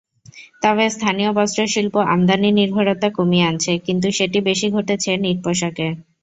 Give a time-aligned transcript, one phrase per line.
[0.63, 5.87] তবে স্থানীয় বস্ত্রশিল্প আমদানিনির্ভরতা কমিয়ে আনছে, কিন্তু সেটি বেশি ঘটেছে নিট পোশাকে।